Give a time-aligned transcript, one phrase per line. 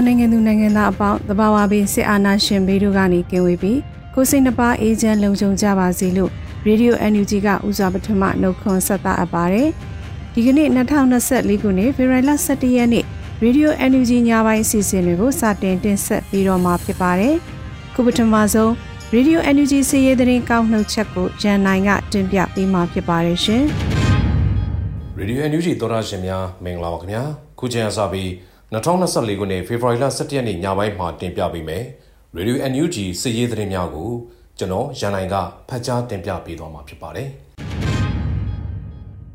[0.00, 3.80] န်မာနိုင်ငံသူနိုင်ငံသားအပေါင်းတဘာဝဘေးစစ်အာဏာရှင်ဘေးတို့ကနေကင်းဝေးပြီး
[4.14, 6.30] ကိုစိတ်နှပါအေးချမ်းလုံခြုံကြပါစေလို့
[6.66, 9.68] ရေဒီယို NUG ကဦးစွာပထမနှုတ်ခွန်းဆက်သအပ်ပါတယ်။
[10.34, 13.04] ဒီကနေ့2024ခုနှစ်ဖေဖော်ဝါရီလ17ရက်နေ့
[13.42, 17.34] ရေဒီယို NUG ညပိုင်းအစီအစဉ်တွေကိုစတင်တင်ဆက်ပြီးတော့မှာဖြစ်ပါတယ်။
[17.94, 18.72] ခုပထမဆုံး
[19.12, 23.62] ရေဒီယို NUG စီးရဲသတင်းကောက်နှုတ်ချက်ကိုရန်နိုင်ကတင်ပြပေးမှာဖြစ်ပါတယ်ရှင်။
[25.18, 27.22] ရေဒီယို NUG သောရရှင်များမင်္ဂလာပါခင်ဗျာ။
[27.58, 28.30] ခုချိန်အစပြီး
[28.72, 31.84] 2024ခုနှစ်ဖေဖော်ဝါရီလ17ရက်နေ့ညပိုင်းမှာတင်ပြပေးမယ်။
[32.36, 34.10] Radio NUG စစ်ရေးသတင်းများကို
[34.58, 35.34] ကျွန်တော်ရန်နိုင်က
[35.68, 37.28] ဖတ်ကြားတင်ပြပေးသွားမှာဖြစ်ပါတယ်။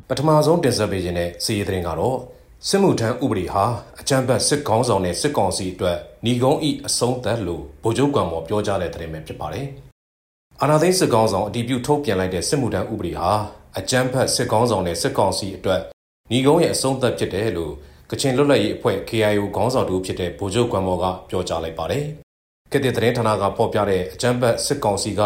[0.10, 2.18] ပထမဆုံးတင်ဆက်ပေးခြင်းတဲ့စစ်ရေးသတင်းကတော့
[2.68, 3.64] စစ်မှုထမ်းဥပဒေဟာ
[4.00, 9.66] အကြမ်းဖက်စစ်ကောင်းဆောင်နဲ့စစ်ကောင်စီအတွက်ညီကုန်းဤအဆုံးသက်လို့ဗိုလ်ချုပ်ကံမော်ပြောကြားတဲ့သတင်းပဲဖြစ်ပါတယ်။
[10.62, 13.30] အာဏာသိမ်းစစ်ကောင်းဆောင်အတီးပြုထုတ်ပြန်လိုက်တဲ့စစ်မှုထမ်းဥပဒေဟာ
[13.80, 15.82] အကြမ်းဖက်စစ်ကောင်းဆောင်နဲ့စစ်ကောင်စီအတွက်
[16.32, 17.74] ညီကုန်းရဲ့အဆုံးသက်ဖြစ်တယ်လို့
[18.12, 22.06] ကချင်လွတ်လပ်ရေးအဖွဲ့ KIO ခေါင်းဆောင်တူဖြစ်တဲ့ဗိုလ်ချုပ်ကွမ်မော်ကပြောကြားလိုက်ပါတယ်။
[22.72, 25.22] ကက်တဲ့သတင်းဌာနကဖော်ပြတဲ့အကြမ်းဖက်စစ်ကောင်စီက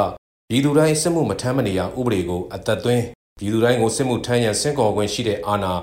[0.49, 3.03] ပြည်သူတိုင်းစစ်မှုမထမ်းမနေရဥပဒေကိုအသက်သွင်း
[3.39, 5.73] ပြည်သူတိုင်းကိုစစ်မှုထမ်းရန်စင့်ခေါ်ခွင့်ရှိတဲ့အာဏာ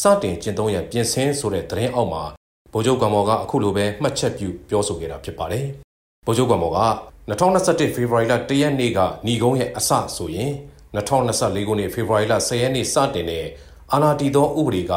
[0.00, 2.24] စတင်ကျင့်သုံးရန်ပြင်ဆင်ဆိုတဲ့သတင်းအောက်မှာ
[2.72, 5.66] ဗိုလ်ချုပ်ကွမ်မော်ကအခုလိုပဲမှတ်ချက်ပြုပြောဆိုခဲ့တာဖြစ်ပါတယ်။
[6.26, 6.80] ဗိုလ်ချုပ်ကွမ်မော်က
[7.28, 10.52] 2021ဖေဖော်ဝါရီလ1ရက်နေ့ကညီကုန်းရဲ့အစဆိုရင်
[10.96, 13.46] 2024ခုနှစ်ဖေဖော်ဝါရီလ10ရက်နေ့စတင်တဲ့
[13.92, 14.94] အာဏာတည်သောဥပဒေက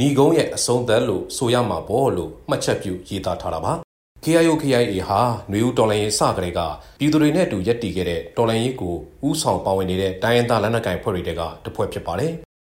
[0.00, 3.72] ညီကုန်းရဲ့အဆုံးသက်လို့ဆိုရမှာပေါ့လို့မှတ်ချက်ပြုရေးသားထားတာပါ
[4.24, 6.60] KIO KIA ဟာຫນွေဦးတော်လိုင်းရေးစကလေးက
[6.98, 8.94] ပြည်သူတွေနဲ့အတူရက်တည်ခဲ့တဲ့တော်လိုင်းရေးကို
[9.28, 11.30] ဥဆောင်ပါဝင်နေတဲ့တိုင်းရင်းသားလက်နက်ကိုင်ဖွဲ့တွေက
[11.64, 12.32] တစ်ဖွဲ့ဖြစ်ပါတယ်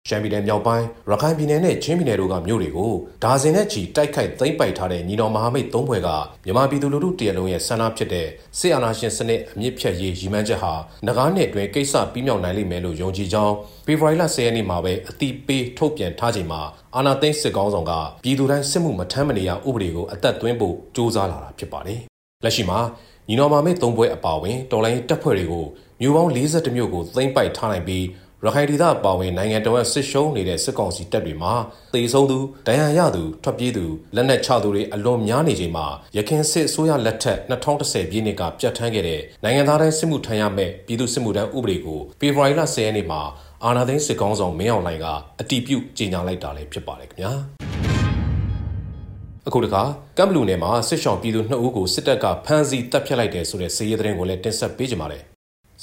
[0.09, 6.09] ရှမ်းပြည်နယ်မြောက်ပိုင်းရခိုင်ပြည်နယ်နဲ့ချင်းပြည်နယ်တို့ကမြို့တွေကိုဒါဇင်နဲ့ချီတိုက်ခိုက်သိမ်းပိုက်ထားတဲ့ညီတော်မဟာမိတ်သုံးဖွဲ့က
[6.45, 10.73] မြန်မာပြည်သူလူထုတရလုံးရဲ့ဆန္ဒဖြစ်တဲ့စစ်အာဏာရှင်စနစ်အမြင့်ဖြတ်ရေးရည်မှန်းချက်ဟာ
[11.07, 16.61] ငကားနှစ်အတွင်းကိစ္စပြီးမြောက်နိုင်လိမ့်မယ်လို့ယုံကြည်ကြောင်းဖေဖော်ဝါရီလ10ရက်နေ့မှာပဲအတိပေးထုတ်ပြန်ထားချိန်မှာ
[16.95, 21.99] အာဏာသိမ်းစစ်ကောင်းဆောင်ကပြည်သူတိုင်းစစ်မှုမထမ်းမနေရဥပဒေကိုအသက်သွင်းဖို့စ조사လာတာဖြစ်ပါတယ်။
[22.43, 22.79] လက်ရှိမှာ
[23.27, 25.65] ညီတော်မဟာမိတ်သုံးဖွဲ့အပါအဝင်တော်လိုင်းတပ်ဖွဲ့တွေကို
[26.01, 28.03] မြို့ပေါင်း42မြို့ကိုသိမ်းပိုက်ထားနိုင်ပြီး
[28.45, 31.53] ရခိုင်ဒေသအပါအဝင်နိုင်ငံတော်ဆစ်ရှုံးနေတဲ့စစ်ကောင်စီတပ်တွေမှာ
[31.93, 33.85] တေဆုံးသူဒဏ်ရာရသူထွက်ပြေးသူ
[34.15, 35.85] လက်နက်ချသူတွေအလွန်များနေချိန်မှာ
[36.17, 43.21] ရခိုင်စစ်အစိုးရလက်ထက်2010ပြည့်နှစ်ကပြဋ္ဌာန်းခဲ့တဲ့နိုင်ငံသားတိုင်းစစ်မှုထမ်းရမယ့်ပြည်သူစစ်မှုထမ်းဥပဒေကိုဖေဖော်ဝါရီလ10ရက်နေ့မှာ
[43.63, 45.05] အာဏာသိမ်းစစ်ကောင်ဆောင်မင်းအောင်လှိုင်က
[45.41, 47.33] အတီးပြုတ်ကြေညာလိုက်တာလည်းဖြစ်ပါတယ်ခင်ဗျာ
[49.47, 49.83] အခုတခါ
[50.17, 55.30] ကမ်ဘလူနယ်မှာစစ်ဆောင်ပြည်သူ2ဦးကိုစစ်တပ်ကဖမ်းဆီးတပ်ဖြတ်လိုက်တယ်ဆိုတဲ့စီးရဲသတင်းကိုလည်းတင်ဆက်ပေးကြပါမယ်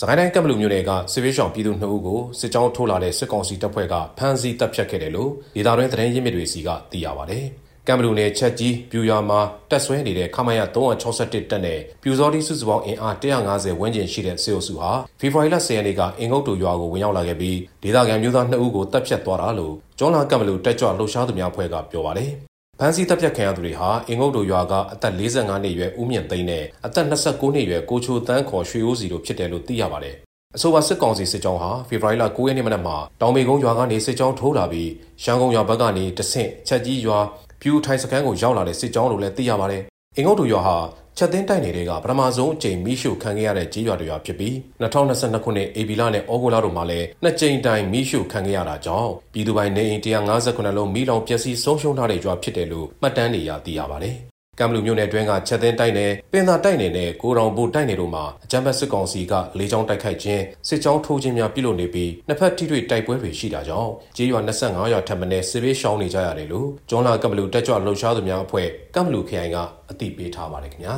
[0.00, 7.38] စကိုင်းတိုင်းကပ်ဘလူမြို့နယ်ကစစ်ပေးဆောင်ပြည်သူ2ဦးကိုစစ်ကြောင်းထိုးလာတဲ့စစ်ကောင်စီတပ်ဖွဲ့ကဖမ်းဆီးတပ်ဖြတ်ခဲ့တယ်လို့ဒေသတွင်းသတင်းရင်းမြစ်တွေစီကသိရပါဗျ။
[7.86, 22.30] ကမ်ဘလူနယ်ချက်ကြီးပြူရွာမှာတက်ဆွဲနေတဲ့ခမရ361တပ်နဲ့ပြူစောတိစုစုပေါင်းအင်အား150ဝန်းကျင်ရှိတဲ့စေအုပ်စုဟာဖေဖော်ဝါရီလ10ရက်နေ့ကအင်္ဂုတ်တူရွာကိုဝင်ရောက်လာခဲ့ပြီးဒေသခံမျိုးသား2ဦးကိုတပ်ဖြတ်သွားတာလို့ကျောင်းလာကမ်ဘလူတက်ကြွလှုပ်ရှားသူများဖွဲ့ကပြောပါတယ်။
[22.80, 30.16] ဖမ်းဆီးတပ်ဖြတ်ခံရသူတွေဟာအင်္ဂုတ်တို့ရွာကအသက်45နှစ်အရွယ်ဦးမြင့်သိန်းနဲ့အသက်29နှစ်အရွယ်ကိုချိုတန်းခေါ်ရွှေအိုးစီတို့ဖြစ်တယ်လို့သိရပါတယ်။
[30.56, 34.90] အဆိုပါစစ်ကောင်စီစစ်ကြောင်းဟာဖေဖော်ဝါရီလ9ရက်နေ့မနက်မှာတောင်မေကုန်းရွာကနေစစ်ကြောင်းထိုးလာပြီး
[35.24, 37.18] ရန်ကုန်ရွာဘက်ကနေတဆင့်ချက်ကြီးရွာ
[37.62, 39.82] ပြူထိုင်စခန်းကိုရောက်လာတဲ့စစ်ကြောင်းလို့လည်းသိရပါတယ်။
[40.20, 40.76] အင်္ဂုတ်တို့ရွာဟာ
[41.18, 54.16] ချက်သိန်းတိုက်နယ်တွေကပထမဆုံးအကြိမ်မိရှုခံခဲ့ရတဲ့ကြေးရွာတွေရွာဖြစ်ပြီး2022ခုနှစ်ဧပြီလနဲ့ဩဂုတ်လတို့မှာလည်းနှစ်ကြိမ်တိုင်မိရှုခံခဲ့ရတာကြောင့်ပြည်သူပိုင်နေအိမ်158လုံးမိလောင်ပျက်စီးဆုံးရှုံးထားတဲ့ရွာဖြစ်တယ်လို့မှတ်တမ်းတွေရသိရပါတယ်
[54.58, 69.56] ကမ်ဘလူမြို့နယ်အတွင်းကချက်သိန်းတိုက်နယ်ပင်သာတိုက်နယ်နဲ့ကိုရောင်ဘိုတိုက်နယ်တို့မှာအကြမ်းဖက်စစ်ကောင်စီကလေးချောင်းတိုက်ခိုက်ခြင်းစစ်ကြောင်းထိုးခြင်းများပြုလုပ်နေပြီးနှစ်ဖက်ထိတွေ့တိုက်ပွဲတွေရှိတာကြောင့်ကြေးရွာ25ရွာထပ်မံစစ်ပေးရှောင်းနေကြရတယ်လို့ကျွန်းလာကမ်ဘလူတက်ကြွလှုပ်ရှားသူများအဖွဲ့ကမ်ဘလူခရိုင်က
[69.90, 70.96] အသိပေးထားပါတယ်ခင်ဗျာ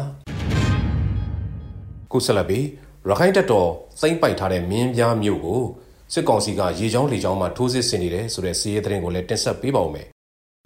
[2.12, 2.66] ကိုဆက်လက်ပြီး
[3.08, 3.68] ရခိုင်တပ်တော်
[4.00, 5.62] စိမ့်ပိုက်ထားတဲ့မင်းပြားမြို့ကို
[6.14, 10.08] စစ်ကောင်စီကရေချောင်းလေချောင်းမှာထိုးစစ်ဆင်နေတယ်ဆိုတဲ့စီးရဲသတင်းကိုလည်းတင်ဆက်ပေးပါဦးမယ်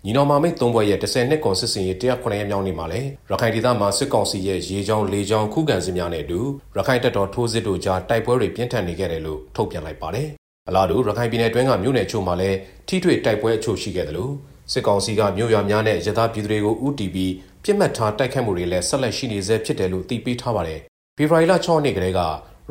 [0.06, 6.41] ညီတော်မာမိတ်သုံးဘွဲ့ရဲ့10နှစ်ကွန်စစ်စင်ရေး109ရက်မြောက်နေ့မှာလည်းရခိုင်ဒေသမှာစစ်ကောင်စီရဲ့ရေချောင်းလေချောင်းခုခံစစ်များနဲ့အတူ
[6.77, 10.29] ရခိုင်တပ်တော်ထိုးစစ်တို့ကြားတိုက်ပွဲတွေပြင်းထန်နေခဲ့တယ်လို့ထုတ်ပြန်လိုက်ပါတယ်။
[10.69, 12.56] အလားတူရခိုင်ပြည်နယ်တွင်းကမြို့နယ်ချို့မှာလည်း
[12.89, 14.33] ထိထွေတိုက်ပွဲအချို့ရှိခဲ့တယ်လို့
[14.73, 17.33] စစ်ကောင်စီကမြို့ရွာများနဲ့ရသပြည်သူတွေကိုဥတီပြီး
[17.65, 20.81] ပြစ်မှတ်ထားတိုက်ခတ်မှုတွေလည်းဆက်လက်ရှိနေဆဲဖြစ်တယ်လို့သိပေးထားပါတယ်။
[21.17, 22.21] ဖေဖော်ဝါရီလ6ရက်နေ့ကတည်းက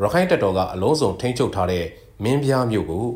[0.02, 1.84] ရခိုင်တပ်တော်ကအလုံးစုံထိန်းချုပ်ထားတဲ့
[2.24, 3.06] မင်းပြားမြို့ကို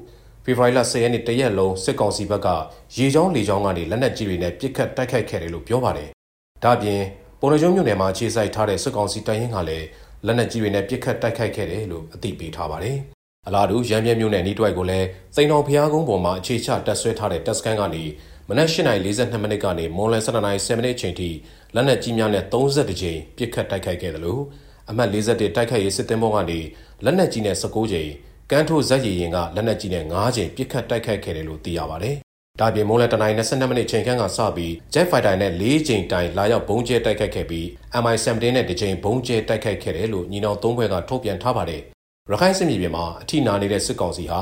[0.50, 2.48] ဖေဖော်ဝါရီလ10ရက်နေ့တရက်လုံးစစ်ကောင်စီဘက်က
[2.96, 6.08] ရေချောင်းလေချောင်းကနေလက်နက်ကြီးတွေနဲ့ပစ်ခတ်တိုက်ခိုက်ခဲ့တယ်လို့ပြောပါတယ်။
[6.64, 7.00] ဒါ့အပြင်
[7.40, 9.86] ပေါ်ရကျုံမြို့နယ်မှာခြေစိုက်ထားတဲ့စစ်ကောင်စီတပ်ရင်းကလည်း
[10.26, 12.96] လက်နက်ကြီးတွေနဲ့ပစ်ခတ်တိုက်ခိုက်ခဲ့တယ်လို့အသိပေးထားပါတယ်။
[13.46, 18.02] အလားတူရန်ပြဲမြို့နယ်နီးတွိုက်ကိုလည်းသိန်းတော်ဖျားကုန်းပေါ်မှာအခြေချတက်ဆွဲထားတဲ့တပ်စခန်းကနေ
[18.48, 21.30] မနက်၈ :42 မိနစ်ကနေမွန်လယ်၁၂:၀မိနစ်အချိန်ထိ
[21.74, 24.42] လက်နက်ကြီးများနဲ့32ကြိမ်ပစ်ခတ်တိုက်ခိုက်ခဲ့တယ်လို့
[24.90, 26.58] အမှတ်41တိုက်ခိုက်ရေးစစ်သည်ဘောကနေ
[27.04, 28.10] လက်နက်ကြီးနဲ့19ကြိမ်
[28.52, 32.16] ကန်းထိုးဇက်ရည်ရင်ကလက်နက်ကြီးနဲ့9ကြိမ်ပစ်ခတ်တိုက်ခိုက်ခဲ့တယ်လို့သိရပါတယ်။
[32.60, 37.66] ဒါပြင်မိုးလက်တနိုင်22မိနစ်ချိန်ခန့်ကစပြီး Jet Fighter နဲ့၄ကြိမ်တိုင်လာရောက်ဘုံကျဲတိုက်ခိုက်ခဲ့ပြီး
[38.02, 41.82] MI-17 နဲ့တစ်ကြိမ်ဘုံကျဲတိုက်ခိုက်ခဲ့တယ်လို့ညီနောင်သုံးဘွဲကထုတ်ပြန်ထားပါတယ်။
[42.30, 44.40] ရခိုင်စစ်မြေပြင်မှာအထိနာနေတဲ့စစ်ကောင်စီဟာ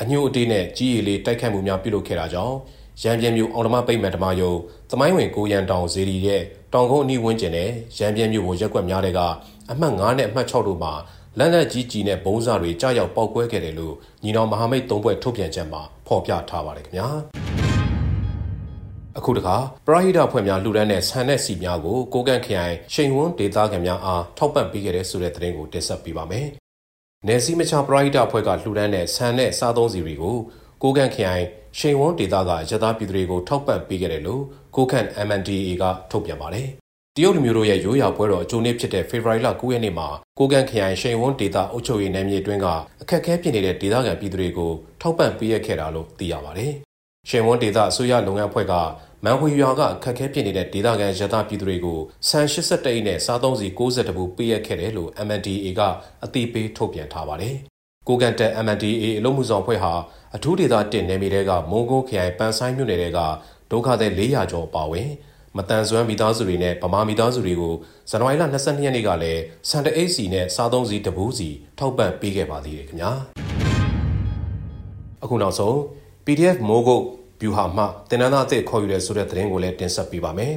[0.00, 2.56] အညှို့အတေးနဲ့ကြီးရီလေးတိုက်ခိုက်မှုများပြုလုပ်ခဲ့တာကြောင့်
[3.02, 4.52] ရန်ပြင်းမြို့အောင်ဓမ္မပိတ်မှန်ဓမ္မယုံ
[4.90, 6.42] သမိုင်းဝင်ကိုရန်တောင်ဇေဒီရဲ့
[6.72, 9.20] တောင်ကုန်းအနီးဝန်းကျင်နဲ့ရန်ပြင်းမြို့ကိုရက်ွက်များတဲ့က
[9.70, 10.92] အမှတ်9နဲ့အမှတ်6တို့မှာ
[11.38, 17.08] လက်နက်ကြီးကြီးနဲ့ဘုံးစာတွေကြားရောက်ပောက်ကွဲခဲ့တယ်လို့ညီနောင်မဟာမိတ်သုံးဘွဲ့ထုတ်ပြန်ချက်မှာဖော်ပြထားပါတယ်ခင်ဗျာ
[19.18, 26.46] အခုတခါပရဟိတဖွဲ့များလှူဒန်းတဲ့ဆန်တဲ့စီများကိုကိုကန့်ခရိုင်ရှိန်ဝန်းဒေသခံများအားထောက်ပံ့ပေးခဲ့တဲ့ဆိုတဲ့သတင်းကိုတင်ဆက်ပေးပါမယ်။
[27.26, 30.36] နယ်စည်းမခြားပရဟိတဖွဲ့ကလှူဒန်းတဲ့ဆန်တဲ့စားသုံးစီတွေကို
[30.82, 31.44] ကိုကန့်ခရိုင်
[31.78, 34.42] ရှိန်ဝန်းဒေသကရသားပြည်သူတွေကိုထောက်ပံ့ပေးခဲ့တယ်လို့
[34.76, 36.68] ကိုကန့် MNDA ကထုတ်ပြန်ပါတယ်။
[37.16, 40.08] တရုတ်လူမျိုးတို့ရဲ့ရိုးရာပွဲတော်အကျိုးနေ့ဖြစ်တဲ့ဖေဖော်ဝါရီလ9ရက်နေ့မှာ
[40.38, 42.66] ကိုကန်ခရိုင်ရှိန်ဝန်းဒေသအုပ်ချုပ်ရေးနယ်မြေအတွင်းက
[43.02, 46.72] အခက်အခဲဖြစ်နေတဲ့ဒေသခံပြည်သူတွေကိုထောက်ပံ့ပေးရခဲ့တာလို့သိရပါတယ်။
[47.28, 48.74] ရှိန်ဝန်းဒေသအစိုးရလုပ်ငန်းဖွဲ့က
[49.24, 55.80] မန်ဟွေရွာကအခက်အခဲဖြစ်နေတဲ့ဒေသခံရသပြည်သူတွေကိုဆန်81အိတ်နဲ့စားသုံးစီ62ဘူးပေးရခဲ့တယ်လို့ MNDA က
[56.24, 57.56] အသိပေးထုတ်ပြန်ထားပါတယ်။
[58.08, 59.92] ကိုကန်တက် MNDA အလို့မှုဆောင်ဖွဲ့ဟာ
[60.36, 63.20] အထူးဒေသတင်နယ်မြေတွေကမုံကိုခရိုင်ပန်းဆိုင်မြို့နယ်တွေက
[63.70, 65.10] ဒုက္ခသည်400ကျော်ပါဝင်
[65.56, 67.74] မတန်ဆွမ်းမိသားစုတွေနဲ့ဗမာမိသားစုတွေကို
[68.10, 71.48] ဇန်နဝါရီလ22ရက်နေ့ကလည်းစန်တအိတ်စီနဲ့စားသုံးစီတပူးစီ
[71.78, 73.12] ထောက်ပံ့ပေးခဲ့ပါသေးတယ်ခင်ဗျာ
[75.22, 75.74] အခုနောက်ဆုံး
[76.26, 77.04] PDF မိုးကုတ်
[77.40, 80.54] ဗျူဟာမှတင်နန်းသားအသစ်ခေါ်ယူတဲ့ဆိုတဲ့သတင်းကိုလည်းတင်ဆက်ပေးပါမယ်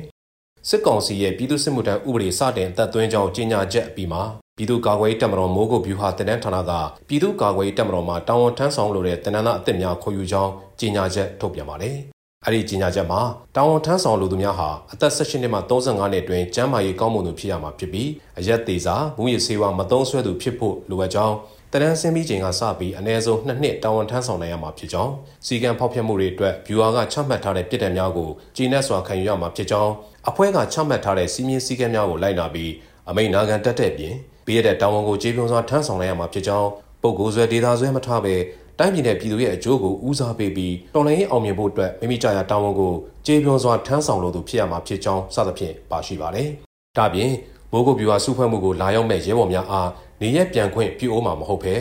[0.70, 4.22] စစ်ကောင်စီရဲ့ပြည်သူ့စစ်မှုထမ်းဥပဒေစတင်သက်သွင်းကြောင်းကြေညာချက်အပြီးမှာ
[4.58, 6.72] ပြည်သူ့ကာကွယ်ရေးတပ်မတော်မိုးကုတ်ဗျူဟာတင်နန်းဌာနက
[7.08, 13.22] ပြည်သူ့ကာကွယ်ရေးတပ်မတော်မှတာဝန်ထမ်းဆောင်လိုတဲ့တင်နန်းသားအသစ်များခေါ်ယူကြောင်းကြေညာချက်ထုတ်ပြန်ပါတယ် အဲ့ဒီကြီးညာချက်မှာ
[13.56, 21.36] တာဝန်ထမ်းဆောင်လူသူများဟာအသက်16နှစ်မှ35နှစ်အတွင်းကျန်းမာရေးကောင်းမွန်သူဖြစ်ရမှာဖြစ်ပြီးအရက်သေးစာမူရစေဝါမသုံးဆွဲသူဖြစ်ဖို့လိုအပ်ကြောင်း
[21.72, 25.14] တရန်စင်းပြီးချိန်ကစပြီးအ ਨੇ ဆုံးနှစ်နှစ်တာဝန်ထမ်းဆောင်နိုင်ရမှာဖြစ်ကြောင်း
[25.46, 29.94] စီကံဖောက်ဖျက်မှုတွေအတွက်ဗျူဟာကချမှတ်ထားတဲ့ပြည်ထံများကိုဂျင်းနဲ့စွာခံယူရမှာဖြစ်ကြောင်း
[30.30, 32.72] အဖွဲ့ကချမှတ်ထားတဲ့စီမင်းစည်းကမ်းများကိုလိုက်နာပြီး
[33.10, 34.14] အမိန့်နာခံတက်တဲ့ပြင်
[34.46, 36.70] ပေးရတဲ့တာဝန်ကိုကျေပွန်စွာထမ်းဆောင်နိုင်ရမှာဖြစ်ကြောင်း
[37.02, 38.36] ပုဂ္ဂိုလ်ဆွဲဒေတာဆွဲမထားဘဲ
[38.80, 42.94] တိုင်းပြည်နဲ့ပြည်သူရဲ့အကျိုးကိုဦးစားပေးပြီးတော်လှန်ရေးအောင်မြင်ဖို့အတွက်မိမိကြာရတာဝန်ကို
[43.26, 46.48] ကြေပြွန်စွာထမ်းဆောင်လိုသူဖြစ်ရမှာဖြစ်ကြောင်းစသဖြင့်ပါရှိပါတယ်။
[46.98, 47.32] ဒါပြင်
[47.72, 49.90] မိုးကုတ်ပြူဟာစုဖွဲ့မှုကိုလာရောက်မဲ့ရဲဘော်များအား
[50.22, 51.76] နေရက်ပြန်ခွင့်ပြုအိုးမှာမဟုတ်ဘဲ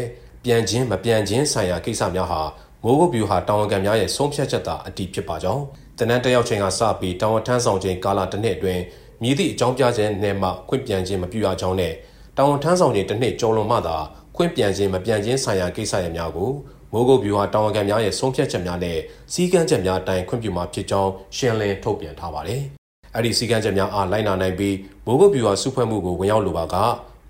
[0.44, 2.40] ပြန်ချင်းမပြန်ချင်းဆိုင်ရာကိစ္စများဟာ
[2.82, 5.62] မိုးကုတ်ပြူဟာတာဝန်ခံများရဲ့ဆုံးဖြတ်ချက်သာအတည်ဖြစ်ပါကြောင်း
[5.98, 8.82] တနန်တယောက်ချင်းကစပြီးတာဝန်ထမ်းဆောင်ခြင်းကာလတစ်နှစ်အတွင်း
[9.22, 11.92] မြည်သည့်အကြောင်းပြခြင်းနဲ့မှခွင့်ပြန်ခြင်းမပြုရကြောင်းနဲ့
[12.36, 13.96] တာဝန်ထမ်းဆောင်ခြင်းတစ်နှစ်ကျော်လွန်မှသာ
[14.36, 16.50] ခွင့်ပြန်ခြင်းမပြန်ခြင်းဆိုင်ရာကိစ္စရပ်များကို
[16.96, 18.98] မိုးကုတ်ဗျူဟာတာဝန်ခံများရဲ့ဆုံးဖြတ်ချက်များနဲ့
[19.32, 22.62] စီကမ်းချက်များအတိုင်းခွင့်ပြုမှာဖြစ်ကြောင်းရှင်းလင်းထုတ်ပြန်ထားပါတယ်။
[23.14, 24.76] အဲ့ဒီစီကမ်းချက်များအားလိုက်နာနိုင်ပြီး
[25.06, 26.76] မိုးကုတ်ဗျူဟာစုဖွဲ့မှုကိုဝင်ရောက်လိုပါက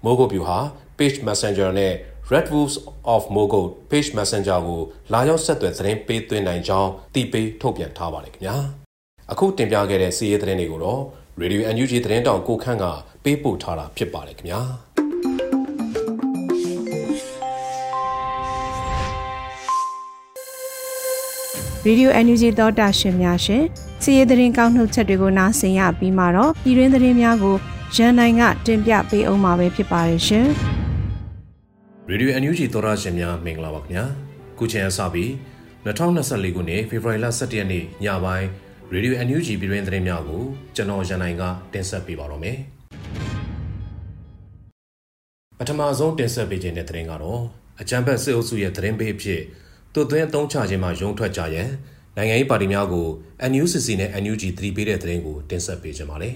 [0.04, 0.58] မိုးကုတ်ဗျူဟာ
[0.98, 1.92] Page Messenger နဲ့
[2.32, 2.76] Red Wolves
[3.14, 4.80] of Mogo Page Messenger ကို
[5.12, 8.56] လာရောက်ဆက်သွယ်သတင်းပေးသွင်းနိုင်ကြောင်းတည်ပေးထုတ်ပြန်ထားပါတယ်ခင်ဗျာ။
[9.32, 11.02] အခုတင်ပြခဲ့တဲ့စီးရဲသတင်းတွေကိုတော့
[11.40, 12.84] Radio NUG သတင်းတောင်ကိုခန့်က
[13.24, 14.62] ပေးပို့ထားတာဖြစ်ပါတယ်ခင်ဗျာ။
[21.88, 23.64] Radio NUG သောတာရှင်များရှင်
[24.02, 27.56] စီးရီးသတင်းကောက်နှုတ်ချက်တွေကိုနားဆင်ရပြီးမှတော့ပြည်တွင်းသတင်းများကို
[27.96, 30.46] ရန်နိုင်ကတင်ပြပေးအောင်မှာပဲဖြစ်ပါတယ်ရှင်။
[32.10, 34.04] Radio NUG သောတာရှင်များမင်္ဂလာပါခင်ဗျာ။
[34.58, 35.30] ခုချိန်အစပြီး
[35.86, 38.46] 2024ခုနှစ်ဖေဖော်ဝါရီလ17ရက်နေ့ညပိုင်း
[38.92, 40.42] Radio NUG ပြည်တွင်းသတင်းများကို
[40.76, 42.56] ကျွန်တော်ရန်နိုင်ကတင်ဆက်ပေးပါတော့မယ်။
[45.58, 47.40] ပထမဆုံးတင်ဆက်ပေးခြင်းတဲ့သတင်းကတော့
[47.80, 49.42] အကြံဖက်စစ်အုပ်စုရဲ့သတင်းပေးအဖြစ်
[49.96, 51.70] သွတ်သွင်းအသုံးချခြင်းမှာရုံထွက်ကြရန်
[52.16, 53.06] နိုင်ငံရေးပါတီများကို
[53.50, 56.34] NUCC နဲ့ NUG သတိပေးတဲ့သတင်းကိုတင်ဆက်ပေးကြပါမယ်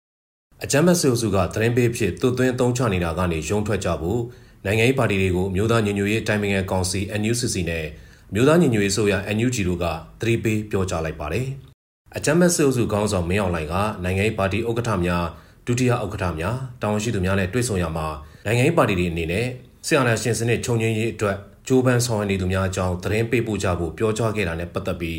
[0.64, 4.20] ။အကြမ်းဖက်စစ်အုပ်စုကသတင်းပေးဖြစ်သွတ်သွင်းအသုံးချနေတာကနေရုံထွက်ကြဖို့
[4.66, 7.86] နိုင်ငံရေးပါတီတွေကိုမျိုးသားညီညွတ်ရေးအတိုင်းအမြံကောင်စီ NUCC နဲ့
[8.34, 9.84] မျိုးသားညီညွတ်ရေးဆိုရ NUG တို့က
[10.20, 11.46] သတိပေးပြောကြားလိုက်ပါတယ်။
[12.16, 13.74] အကြမ်းဖက်စစ်အုပ်စုခေါင်းဆောင်မင်းအောင်လှိုင်က
[14.04, 15.24] နိုင်ငံရေးပါတီဥက္ကဋ္ဌများ
[15.66, 18.06] ဒုတိယဥက္ကဋ္ဌများတာဝန်ရှိသူများနဲ့တွေ့ဆုံရမှာ
[18.46, 19.46] နိုင်ငံရေးပါတီတွေအနေနဲ့
[19.86, 21.36] ဆီယနာရှင်စနစ်ခြုံငင်းရေးအတွက်
[21.68, 25.18] ဂျိုးပန်းဆောင်ရည်နေသူများအကြောင်းသတင်းပေးပို့ကြဖို့ပြောကြားခဲ့တာနဲ့ပတ်သက်ပြီး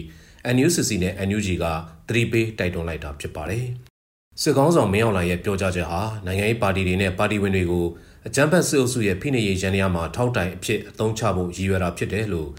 [0.55, 1.65] NUCC နဲ့ NUG က
[2.07, 3.65] သတိပေးတိုက်တွန်းလိုက်တာဖြစ်ပါတယ်။
[4.41, 7.85] စစ်ကောင်းဆောင်မင်းအောင်လှိုင်ရဲ့ပြောကြားချက်ဟာနိုင်ငံရေးပါတီတွေနဲ့ပါတီဝင်တွေကို
[8.27, 12.49] အကြမ်းဖက်စစ်အုပ်စုရဲ့ဖိနှိပ်ရေးရန်ရာမှာထောက်တိုင်အဖြစ်အသုံးချဖို့ရည်ရွယ်တာဖြစ်တယ်လို့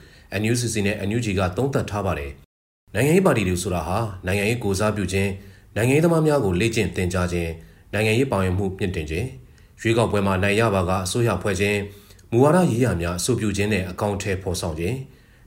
[0.40, 2.32] NUCC နဲ့ NUG ကသုံးသပ်ထားပါတယ်။
[2.94, 5.30] နိုင်ငံရေးပါတီတွေဆိုတာဟာနိုင်ငံရေးကိုစားပြုခြင်း
[5.76, 7.50] နိုင်ငံရေးသမားများကိုလေ့ကျင့်သင်ကြားခြင်း
[7.92, 9.28] နိုင်ငံရေးပါဝင်မှုမြင့်တင်ခြင်း
[9.80, 11.78] ရွေးကောက်ပွဲမှာနိုင်ရပါကအစိုးရဖွဲ့ခြင်း
[12.32, 14.96] မူဝါဒရေးရာများအဆိုပြုခြင်းနဲ့အကောင့်ထဲပေါ်ဆောင်ခြင်း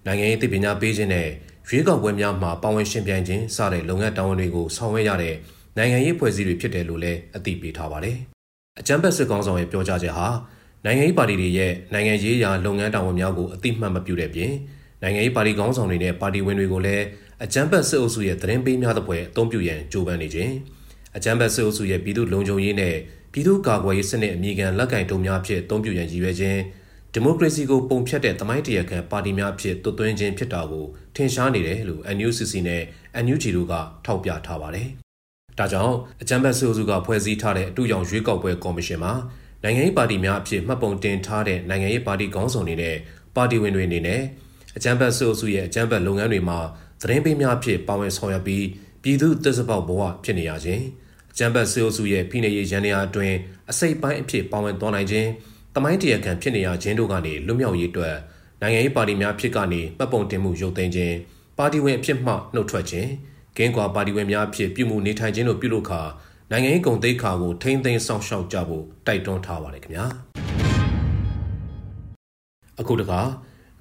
[0.06, 1.28] နိုင်ငံရေးသိပညာပေးခြင်းနဲ့
[1.68, 5.36] ရွေးကောက်ပွဲများမှာပါဝင်ရှင်ပြိုင်ခြင်းစတဲ့လုပ်ငန်းတာဝန်တွေကိုဆောင်ရွက်ရတဲ့
[5.78, 8.18] နိုင်ငံရေးဖွဲ့စည်းတွေဖြစ်တယ်လို့လည်းအသိပေးထားပါတယ်။
[8.80, 10.28] အကြံဖက်စစ်ကောင်ဆောင်ရဲ့ပြောကြားချက်ဟာ
[10.86, 14.52] နိုင်ငံရေးပါတီတွေရဲ့နိုင်ငံရေးရာလုပ်ငန်းတာဝန်များကိုအသိမှတ်မပြုတဲ့ပြင်
[15.02, 17.04] နိုင်ငံရေးပါတီခေါင်းဆောင်တွေနဲ့ပါတီဝင်တွေကိုလည်း
[17.44, 20.54] အကြမ်းဖက်စစ်အုပ်စုရဲ့သတင်းပေးများသဖွယ်အုံပြုရန်ကြိုးပမ်းနေခြင်း
[21.18, 22.96] အကြမ်းဖက်စစ်အုပ်စုရဲ့ပြည်သူ့လုံခြုံရေးနဲ့
[23.36, 26.60] ပြည်သူ့ကာကွယ်ရေးစနစ်အမိခံလက်ကင်တုံများဖြင့်အုံပြုရန်ရည်ရွယ်ခြင်း
[27.13, 30.86] ဒီမိုကရေစီကိုပုံဖြတ်တဲ့တမိုင်းတရခံပါတီများဖြစ်သွတ်သွင်းခြင်းဖြစ်တာကို
[31.16, 32.82] ထင်ရှားနေတယ်လို့ NUCC နဲ့
[33.24, 33.74] NUG တို့က
[34.06, 34.88] ထောက်ပြထားပါတယ်။
[35.60, 39.13] ဒါကြောင့်အကြံဖက်စစ်အုပ်စုကဖွဲ့စည်းထားတဲ့အတူရောင်ရွေးကောက်ပွဲကော်မရှင်မှာ
[39.63, 42.96] နိုင်ငံရေးပါတီများအဖြစ်မှတ်ပုံတင်ထားတဲ့နိုင်ငံရေးပါတီခေါင်းဆောင်တွေနဲ့
[43.36, 44.22] ပါတီဝင်တွေအနေနဲ့
[44.78, 46.60] အကြံဖက်စစ်အုပ်စုရဲ့အကြံဖက်လုပ်ငန်းတွေမှာ
[47.02, 48.66] သတင်းပေးများဖြစ်ပါဝင်ဆောင်ရွက်ပြီး
[49.04, 51.03] ပြည်သူသစ္စာပေါက်ဘဝဖြစ်နေရခြင်းအ
[51.38, 53.36] ကြံဖက်စစ်အုပ်စုရဲ့ဖိနှိပ်ရေးရန်ရာအတွင်း
[53.70, 55.30] အစိတ်ပိုင်းအဖြစ်ပါဝင်သွားနိုင်ခြင်း
[55.75, 58.16] တမိုင်းတရခံဖြစ်နေရခြင်းတို့ကနေလွတ်မြောက်ရေးအတွက်
[58.62, 61.16] နိုင်ငံရေးပါတီများဖြစ်ကနေပတ်ပုံတင်မှုရုပ်သိမ်းခြင်း
[61.58, 63.10] ပါတီဝင်အဖြစ်မှနှုတ်ထွက်ခြင်း
[63.58, 66.02] ကင်းကွာပါတီဝင်များအဖြစ်ပြုမှုနေထိုင်ခြင်းတို့ပြုလုပ်ခါ
[66.52, 70.06] နိုင်ငံရေးဂုဏ်သိက္ခာကိုထိမ့်သိမ်းဆောင်ရှောက်ကြဖို့တိုက်တွန်းထားပါတယ်ခင်ဗျာ
[72.80, 73.22] အခုတခါ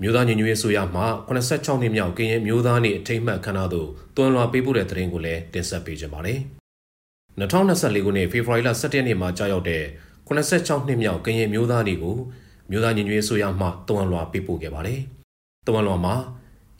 [0.02, 6.61] မြို့သားညီညွတ်ရေးဆိုရမှာ86နှစ်မြောက်ကရင်မြို့သားနေ့အထိမ်းအမှတ်ခမ်းနားသို့တွန်းလွှာပေးပို့တဲ့သတင်းကိုလည်းတင်ဆက်ပေးကြပါမယ်
[7.40, 9.82] 2024ခုနှစ်ဖေဖော်ဝါရီလ17ရက်နေ့မှာကြာရောက်တဲ့
[10.26, 12.16] 86နှစ်မြောက်ကရင်မျိုးသားတွေကို
[12.70, 15.00] မျိုးသားညီညွတ်ရေးဆိုရမှတဝန်လွှာပေးပို့ခဲ့ပါတယ်။
[15.66, 16.14] တဝန်လွှာမှာ